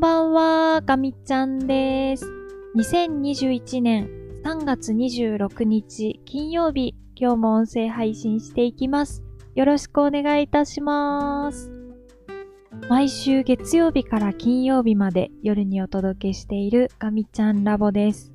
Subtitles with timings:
[0.00, 2.24] んばんは、ガミちゃんです。
[2.74, 4.08] 2021年
[4.42, 9.22] 3月26日金曜日、今日も音声配信していきます。
[9.54, 11.70] よろしくお願いいたします。
[12.88, 18.32] 毎週月曜日から金曜日まで夜にお届けしているガミちゃんラボです。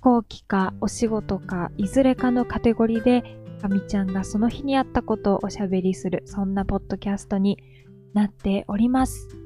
[0.00, 3.24] 後期かお仕事かいずれかのカテゴリーで
[3.60, 7.58] ガミちゃんがその日にあったことをおしゃべりするそんなポッドキャストに
[8.14, 9.39] なっております。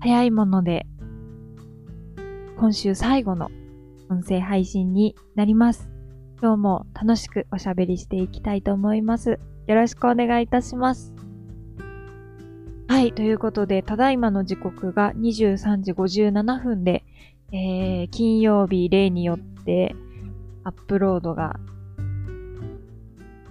[0.00, 0.86] 早いもので
[2.56, 3.50] 今週最後の
[4.10, 5.88] 音声配信になります。
[6.40, 9.38] 今日も楽しくおしゃべりしていきたいと思います。
[9.66, 11.12] よろしくお願いいたします。
[12.88, 17.04] はい、ということで、ただいまの時刻が23時57分で、
[17.52, 19.94] えー、金曜日例によって
[20.64, 21.60] アップロードが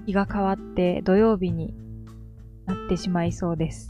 [0.06, 1.74] 日が変わって土曜日に
[2.66, 3.90] なってしまいそうです。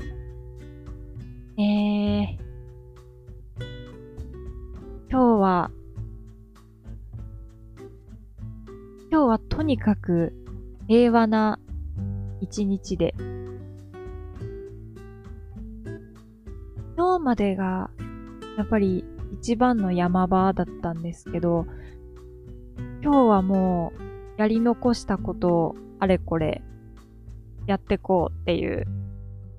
[1.58, 2.47] えー、
[5.10, 5.72] 今日は、
[9.10, 10.34] 今日はとにかく
[10.90, 11.60] 平和な
[12.42, 13.16] 一日で、
[16.98, 17.90] 今日までが
[18.58, 19.06] やっぱり
[19.40, 21.66] 一番の山場だったんですけど、
[23.02, 23.94] 今日はも
[24.38, 26.62] うやり残したことをあれこれ
[27.66, 28.86] やってこうっていう、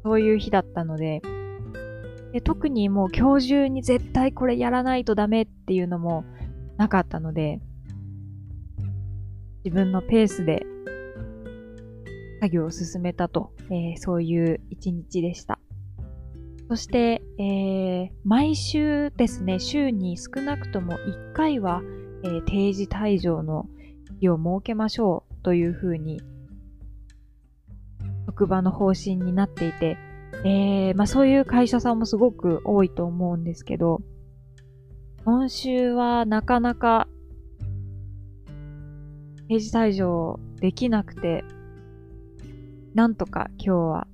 [0.05, 1.23] そういう日だったので、
[2.33, 6.25] で特にもう今日中に絶対これやらないとダメっていうのも
[6.77, 7.61] なかったので、
[9.65, 10.65] 自分のペースで
[12.41, 15.59] 作業を進めたと、えー、そういう一日でした。
[16.69, 21.81] そして、えー、毎週ですね、週に少なくとも1回は、
[22.25, 23.67] えー、定時退場の
[24.21, 26.21] 日を設けましょうというふうに
[28.27, 29.97] 職場の方針になっていて、
[30.45, 34.01] えー、まあそういう会社さんもすごく多いと思うんですけど、
[35.25, 37.09] 今週はなかなか
[39.49, 41.45] 定時退場できなくて、
[42.95, 44.07] なんとか今日は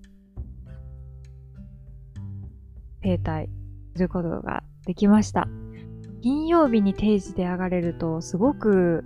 [3.02, 3.48] 停滞
[3.94, 5.46] することができました。
[6.22, 9.04] 金曜日に定時で上がれるとすごく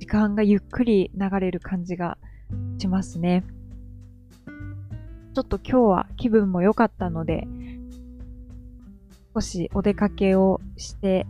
[0.00, 2.18] 時間がゆっくり流れる感じが
[2.78, 3.44] しますね。
[5.34, 7.46] ちょっと今日は気分も良かったので、
[9.34, 11.26] 少しお出かけをして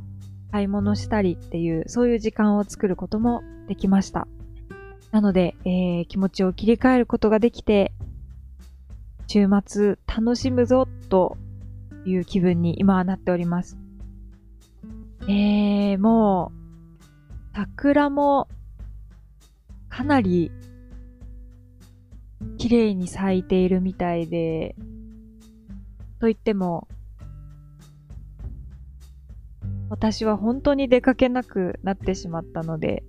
[0.50, 4.26] 買い物したりっていう、そういう時間を作ることもできました。
[5.10, 7.92] なので、えー、気持ちを切り替えることができて、
[9.26, 11.36] 週末楽しむぞと
[12.04, 13.78] いう気分に今はなっております。
[15.28, 18.48] えー、もう、桜も
[19.88, 20.50] かなり
[22.58, 24.74] 綺麗に咲いているみたいで、
[26.20, 26.88] と言っても、
[29.88, 33.02] 私は本当に出かけなくなってしまったので、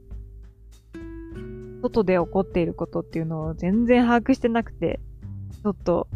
[1.81, 4.99] 外で起こっていることっていうのを全然把握してなくて、
[5.63, 6.07] ちょっと、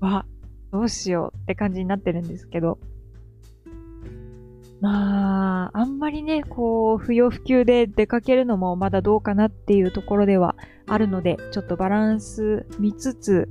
[0.00, 0.26] わ、
[0.70, 2.78] どうしようって感じになってるんですけど、
[4.82, 10.56] まあ、あんまりね、こう、不要不急で出かけるのもまだどうかなっていうところでは
[10.88, 13.48] あるので、ちょっとバランス見つつ、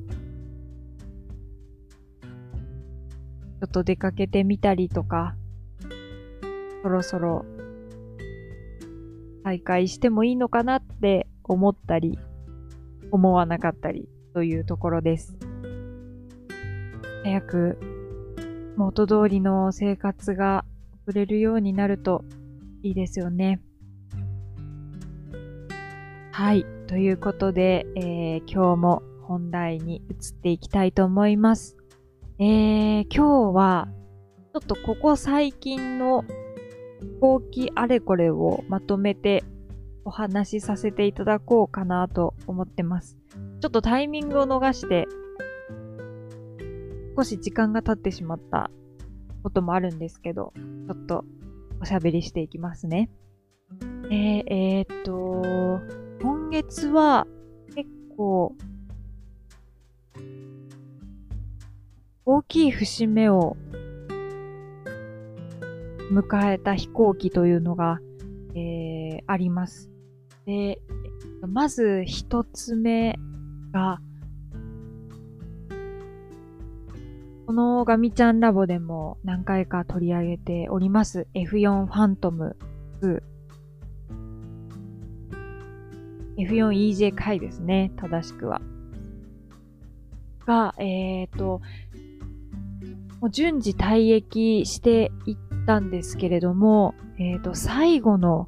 [2.21, 5.37] ちょっと出かけてみたりとか、
[6.83, 7.45] そろそろ
[9.45, 12.19] 再開してもいいのかなって思ったり、
[13.09, 15.37] 思わなかったりというところです。
[17.23, 17.79] 早く
[18.75, 20.65] 元通りの生活が
[21.05, 22.23] 送れるようになると
[22.83, 23.61] いいですよね。
[26.31, 26.65] はい。
[26.87, 31.77] ということで、えー、今日も本題に移っていきたいと思います。
[32.39, 33.87] えー、今日は、
[34.53, 36.23] ちょっとここ最近の
[36.99, 39.43] 飛行機あれこれをまとめて
[40.03, 43.17] お話しさせていただこうかなと思ってます。
[43.61, 45.07] ちょっとタイミングを逃して、
[47.15, 48.71] 少し時間が経ってしまった
[49.41, 51.25] こともあるんですけど、ちょっと
[51.81, 53.09] おしゃべりしていきますね。
[54.09, 55.81] えー、えー、っと、
[56.21, 57.25] 今月は
[57.75, 58.55] 結構
[62.25, 63.57] 大きい節目を
[66.11, 67.99] 迎えた飛行機というのが、
[68.53, 69.89] えー、あります。
[70.45, 70.79] で、
[71.47, 73.17] まず一つ目
[73.71, 73.99] が、
[77.51, 82.55] このガミちゃんラボでも何回か取り上げております F4 ファントム
[83.01, 83.21] 2。
[86.37, 88.61] F4EJ 回ですね、正しくは。
[90.45, 91.59] が、えっ、ー、と、
[93.19, 95.37] もう順次退役していっ
[95.67, 98.47] たんですけれども、えっ、ー、と、最後の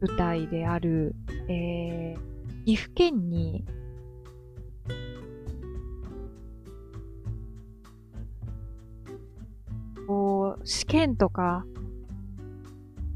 [0.00, 1.14] 舞台である、
[1.48, 3.64] えー、岐阜県に、
[10.66, 11.64] 試験とか、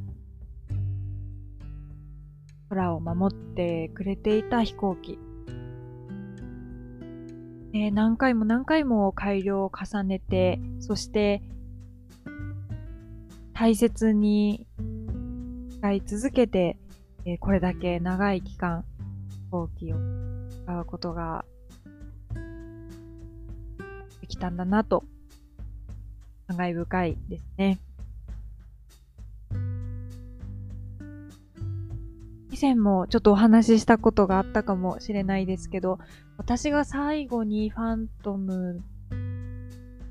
[2.69, 5.19] 空を守ってくれていた飛行機。
[7.73, 11.43] え何回も何回も改良を重ねて、そして
[13.53, 14.65] 大切に
[15.71, 16.77] 使い続けて、
[17.25, 18.85] えこれだけ長い期間
[19.29, 19.97] 飛行機を
[20.63, 21.43] 使うことが
[24.21, 25.03] できたんだなと
[26.49, 27.79] 感慨深いですね。
[32.51, 35.99] 以前もちょっとお話ししたことがあったかもしれないですけど、
[36.37, 38.81] 私が最後にファントム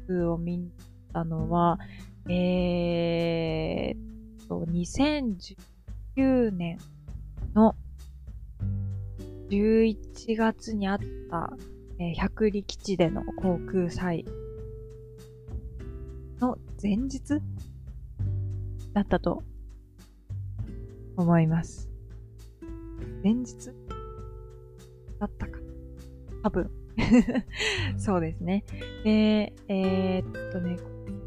[0.09, 0.71] を見
[1.13, 1.81] たのは、
[2.29, 6.79] えー、と、2019年
[7.55, 7.75] の
[9.51, 10.99] 11月にあっ
[11.31, 11.53] た、
[11.99, 14.25] えー、百里基地での航空祭
[16.81, 17.41] 前日
[18.93, 19.43] だったと
[21.17, 21.89] 思います。
[23.25, 23.73] 前日
[25.19, 25.59] だったか。
[26.45, 26.71] 多分。
[27.97, 28.65] そうですね。
[29.05, 30.77] で、えー、っとね、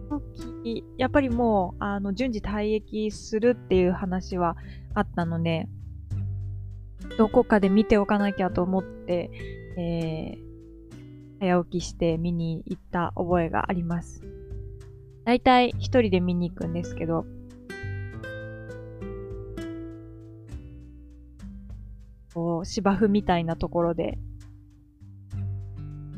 [0.09, 0.21] この
[0.63, 4.56] 時、やっぱりもう、あの、順次退役するっていう話は
[4.94, 5.68] あったので、
[7.18, 9.31] どこかで見ておかなきゃと思って、
[9.77, 14.24] えー、早起きして見に行った覚えがあります。
[15.25, 17.25] だいたい一人で見に行くんですけど、
[22.33, 24.18] こう、芝生みたいなところで、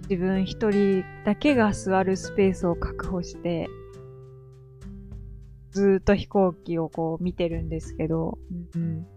[0.09, 3.67] 自分一人だけが座るスペースを確保して、
[5.71, 8.38] ずっと飛行機をこう見てるんですけど、
[8.75, 9.07] うん、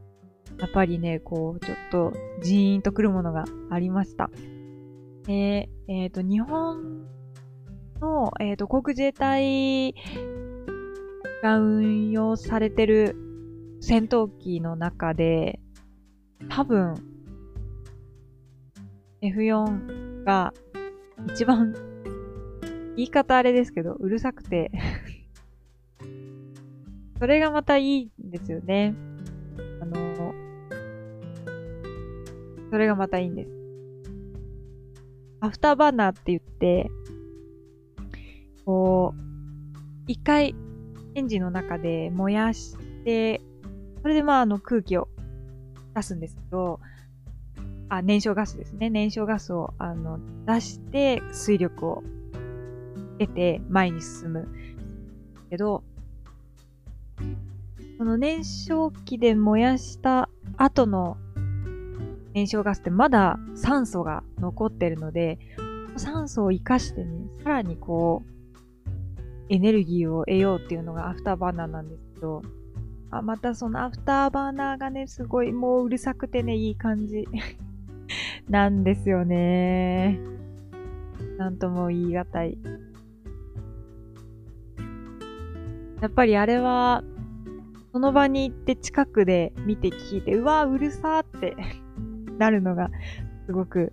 [0.59, 2.13] やっぱりね、こう、ちょっと
[2.43, 4.31] ジーンとくるものがありました。
[5.25, 7.06] で、えっ、ー、と、日本
[8.01, 9.95] の、えっ、ー、と、航空自衛隊
[11.43, 13.17] が運用されてる
[13.81, 15.61] 戦闘機の中で、
[16.49, 16.95] 多分、
[19.23, 20.53] F4 が
[21.29, 21.75] 一番、
[22.97, 24.71] 言い方あれですけど、うるさくて
[27.19, 28.95] それがまたいいんですよね。
[29.81, 30.35] あの、
[32.71, 33.51] それがまたいいんです。
[35.41, 36.91] アフターバーナーって言って、
[38.67, 39.21] こう、
[40.09, 40.55] 一回
[41.15, 43.41] エンジンの中で燃やして、
[44.03, 45.09] それでまああの空気を
[45.95, 46.81] 出すんですけど、
[47.89, 48.91] あ、燃焼ガスですね。
[48.91, 52.03] 燃焼ガスを、あの、出して水力を
[53.21, 54.49] 得て前に進む。
[55.49, 55.85] けど、
[57.99, 61.17] この燃焼器で燃やした後の
[62.35, 65.39] 燃焼ガスってまだ酸素が残ってるので、
[65.97, 68.36] 酸素を活かしてね、さらにこう、
[69.49, 72.43] エネルギーを得ようっていうのがアフターバーナーなんですけど、
[73.11, 77.27] あ、またそのアフターバーナーがね、すごいもううるさくてね、いい感じ
[78.49, 80.19] なんですよね。
[81.39, 82.59] なんとも言い難い。
[86.01, 87.05] やっぱりあれは、
[87.93, 91.57] その場に行って近くで見て聞いて、うわうるさーって
[92.39, 92.91] なるのが
[93.47, 93.93] すごく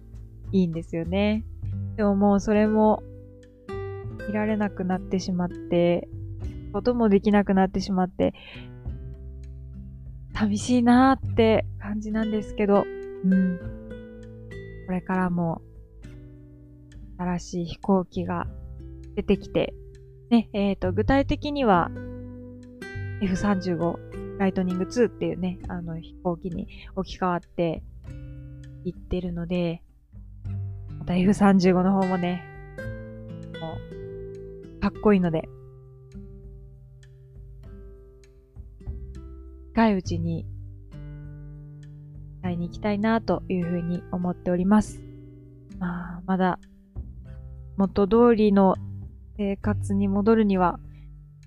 [0.52, 1.46] いいんですよね。
[1.96, 3.04] でももうそれも
[4.28, 6.08] 見られなくなってしまって、
[6.74, 8.34] こともできなくなってしまって、
[10.34, 12.84] 寂しいなーって感じなんですけど、
[13.26, 13.58] うん。
[13.60, 15.62] ここれからも
[17.18, 18.48] 新しい飛行機が
[19.16, 19.74] 出てきて、
[20.30, 21.90] ね、えっ、ー、と、具体的には
[23.22, 27.84] F35 ライトニング2っていうね、あの飛行機に置き換わって
[28.84, 29.82] いってるので、
[31.00, 32.44] また F35 の方もね、
[33.62, 33.93] もう、
[34.84, 35.48] かっこいいので、
[39.70, 40.46] 近いうちに
[42.42, 45.02] 会いに行きたいなというふうに思っております。
[45.80, 46.60] まあ、まだ
[47.78, 48.76] 元通りの
[49.38, 50.82] 生活に戻るには、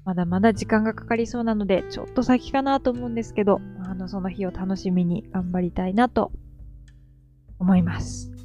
[0.07, 6.33] まだまだ時間がかかりそうなので、ちょっと先かなと思うんですけど、あの、その日を楽しみに頑張りたいなと
[7.59, 8.36] 思います。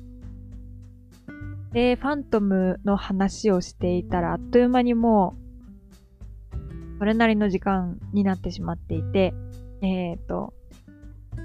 [1.73, 9.33] で、ファントムの話をしていたら、あっという間にもう、それなりの時間になってしまっていて、
[9.81, 10.53] えっ、ー、と、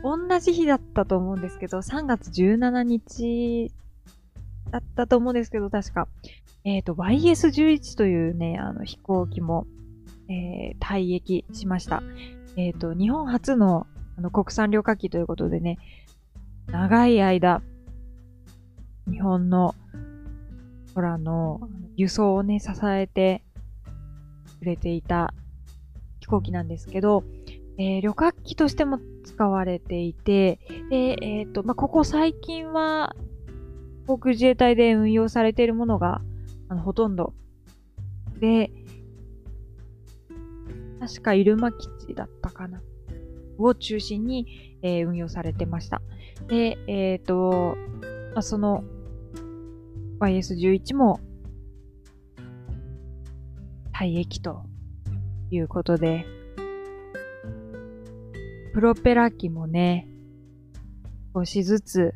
[0.03, 3.73] 同じ日だったと思うんですけど、3月17日
[4.71, 6.09] だったと思うんですけど、確か。
[6.65, 9.67] えっ、ー、と、YS11 というね、あの飛行機も、
[10.29, 12.03] えー、退役しました。
[12.57, 13.87] えっ、ー、と、日本初の
[14.19, 15.79] あの国産旅客機ということでね、
[16.69, 17.63] 長い間、
[19.11, 19.75] 日本の
[20.97, 21.61] 空の
[21.97, 23.45] 輸送をね、支えて
[24.59, 25.35] くれていた
[26.21, 27.23] 飛行機なんですけど、
[27.79, 30.59] えー、旅客機としても使われていて、
[30.91, 33.15] で、えっ、ー、と、まあ、ここ最近は、
[34.07, 36.23] 航空自衛隊で運用されているものが、
[36.69, 37.35] あの、ほとんど。
[38.41, 38.71] で、
[41.01, 42.81] 確か入間基地だったかな。
[43.59, 46.01] を中心に、えー、運用されてました。
[46.49, 47.77] で、えっ、ー、と、
[48.33, 48.85] まあ、その
[50.21, 51.21] YS11 も
[53.93, 54.63] 退役と
[55.51, 56.27] いうことで、
[58.75, 60.09] プロペラ機もね、
[61.35, 62.15] 少しずつ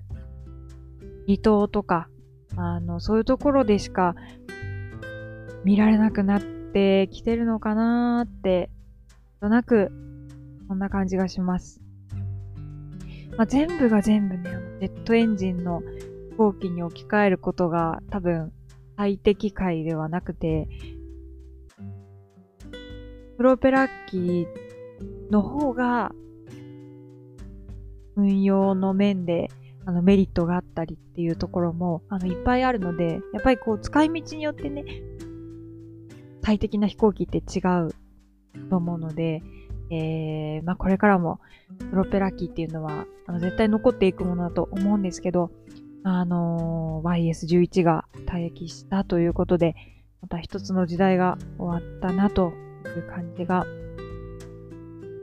[1.27, 2.09] 離島とか、
[2.57, 4.15] あの、そういうところでしか
[5.65, 8.71] 見られなくなってきてるのかなーって、
[9.41, 9.91] となく、
[10.69, 11.81] そんな感じがします。
[13.37, 15.83] まあ、全部が全部ね、ジェットエンジンの
[16.41, 18.51] 行機に置き換えることが多分
[18.97, 20.69] 最適解ではなくて、
[23.37, 24.47] プロペラ機
[25.31, 26.13] の方が
[28.17, 29.49] 運用の面で
[29.85, 34.85] あのメリットがあったりっていうところもあのいっぱいあるので、やっぱりこう使い道によってね、
[36.43, 37.95] 最適な飛行機って違う
[38.71, 39.43] と思うので、
[39.91, 41.39] えー、まあこれからも
[41.91, 45.51] プロペラ機っていうのはあの絶対残っていくものだと思うんですけど、
[46.03, 49.75] あのー、YS11 が退役したということで、
[50.23, 52.53] また一つの時代が終わったなと
[52.97, 53.67] いう感じが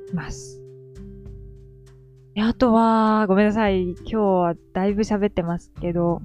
[0.08, 0.62] します。
[2.40, 3.92] あとは、ごめんなさい。
[3.92, 6.22] 今日はだいぶ喋ってますけど、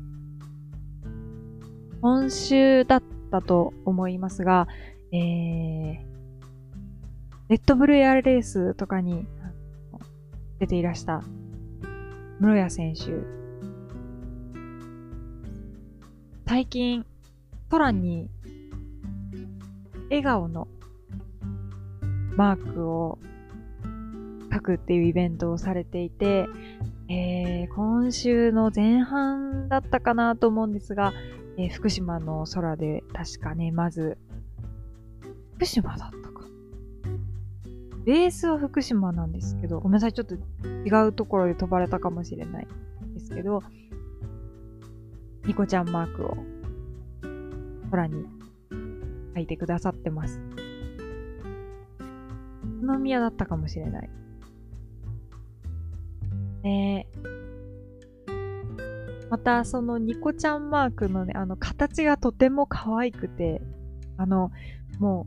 [2.02, 4.68] 今週だったと思いますが、
[5.12, 5.96] えー、
[7.48, 9.26] レッドブルエアレースとかに
[10.58, 11.22] 出ていらした
[12.40, 13.41] 室谷選手。
[16.54, 17.06] 最近、
[17.70, 18.28] 空に
[20.10, 20.68] 笑顔の
[22.36, 23.18] マークを
[24.52, 26.46] 書くっていうイベントをされていて、
[27.08, 31.14] えー、今週の前半だったかなと思うんですが、
[31.56, 34.18] えー、福島の空で確かね、まず、
[35.54, 36.44] 福島だったか。
[38.04, 42.68] ベースは福島なんですけど、ごめんなさい、ちょっと違うところで飛ばれたかもしれない
[43.14, 43.62] ですけど、
[45.44, 46.36] ニコちゃんマークを
[47.90, 48.24] 空に
[49.34, 50.40] 書いてくださってます。
[52.80, 54.10] 宇都宮だったかもしれない。
[56.62, 57.06] ね。
[59.30, 63.62] また、そのニコちゃんマークのね、あの、形がとても可愛くて、
[64.18, 64.50] あの、
[64.98, 65.26] も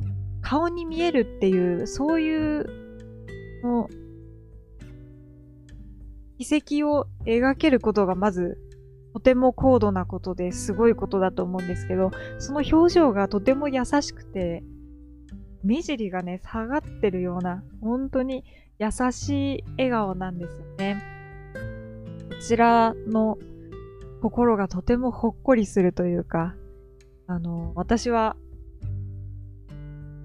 [0.00, 2.66] う、顔に見えるっていう、そういう、
[3.62, 3.88] の、
[6.38, 8.56] 遺跡を描けることがまず、
[9.12, 14.62] とても高度なことですごいことだと思うんですけど、その表情がとても優しくて、
[15.62, 18.44] 目尻がね、下がってるような、本当に
[18.78, 21.02] 優しい笑顔なんですよね。
[22.30, 23.36] こちらの
[24.22, 26.54] 心がとてもほっこりするというか、
[27.26, 28.36] あの、私は、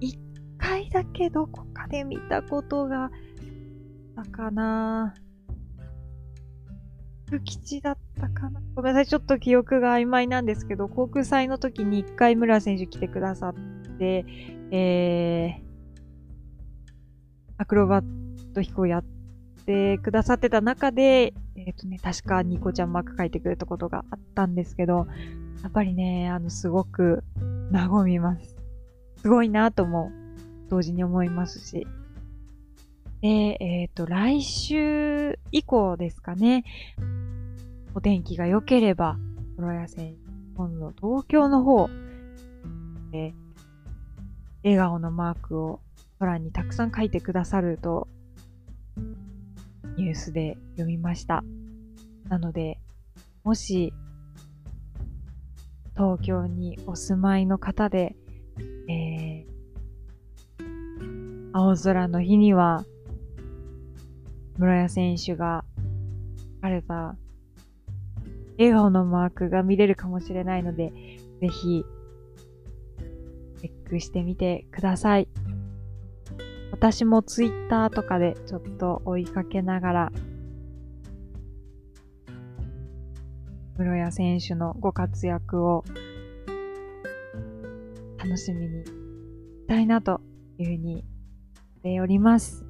[0.00, 0.18] 一
[0.58, 5.14] 回だけどこかで見たことがあったかな
[7.26, 13.54] 福吉だったかなごめんなさい、ちょっと記憶が曖昧なんですけど、航空祭の時に一回村選手来てくださっ
[13.98, 14.24] て、
[14.70, 15.66] えー、
[17.58, 18.04] アクロバッ
[18.54, 19.04] ト飛行やっ
[19.64, 25.06] てくださってた中で、えっ、とね、確かニコちゃんマーク書いてくれたことがあったんですけど、
[25.62, 27.24] やっぱりね、あの、すごく
[27.72, 28.56] 和みます。
[29.22, 30.12] すごいなとも
[30.68, 31.86] 同時に思いますし。
[33.22, 36.64] で、えっ、と、来週以降ですかね、
[37.96, 39.16] お天気が良ければ、
[39.56, 40.16] プロ野戦、
[40.54, 41.88] 今度東京の方、
[43.10, 43.32] で、
[44.62, 45.80] 笑顔のマークを
[46.18, 48.06] 空にたくさん書いてくださると、
[49.96, 51.42] ニュースで読みました。
[52.28, 52.78] なので、
[53.44, 53.94] もし、
[55.94, 58.14] 東京にお住まいの方で、
[58.90, 62.84] えー、青空の日には、
[64.58, 65.64] 室谷選手が
[66.56, 67.16] 書かれた
[68.58, 70.92] 笑顔のマークが見れるかもしれないので、
[71.40, 71.84] ぜひ
[73.58, 75.28] チェックしてみてください。
[76.72, 80.12] 私もツイッターとかでちょっと追いかけながら、
[83.78, 85.84] 室谷選手のご活躍を
[88.18, 88.92] 楽しみにし
[89.68, 90.20] たいなと
[90.58, 91.04] いうふうに
[91.82, 92.65] 言っております。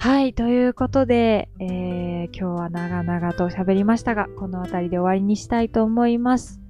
[0.00, 6.60] はい、ということで、えー、今日は長々と喋りましたが、この辺りで終わりにしたいと思います。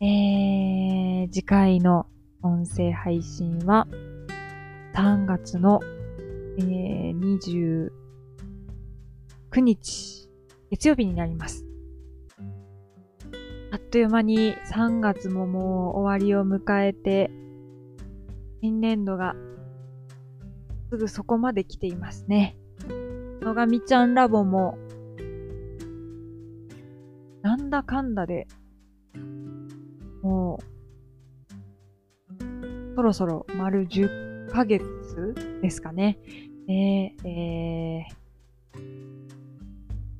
[0.00, 2.06] えー、次回の
[2.40, 3.88] 音声配信は
[4.94, 5.80] 3月の、
[6.58, 7.90] えー、
[9.50, 10.30] 29日
[10.70, 11.66] 月曜日になります。
[13.72, 17.28] あっという間に3月ももう終わりを迎えて、
[18.62, 19.34] 新年度が
[20.90, 22.56] すぐそこまで来ていますね。
[23.40, 24.76] 野上ちゃんラボも、
[27.42, 28.48] なんだかんだで、
[30.20, 30.62] もう、
[32.96, 34.82] そろそろ丸10ヶ月
[35.62, 36.18] ですかね。
[36.66, 38.80] で、えー、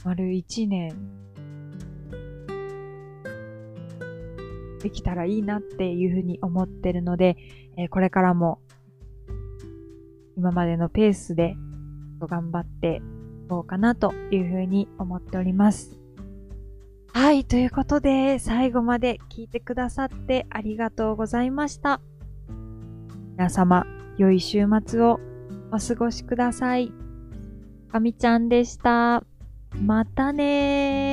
[0.04, 0.94] 丸1年
[4.80, 7.36] できたらいいなっていうふうに思ってるので、
[7.76, 8.60] えー、これからも
[10.40, 11.54] 今までのペースで
[12.18, 13.02] 頑張って
[13.44, 16.00] いこうかなというふうに思っております。
[17.12, 22.00] はい、ということで最後まで聞いてくださってありがとうございました。
[23.32, 23.84] 皆様、
[24.16, 25.20] 良い週末を
[25.72, 26.90] お過ごしください。
[27.92, 29.22] かみちゃんでした。
[29.78, 31.09] またね。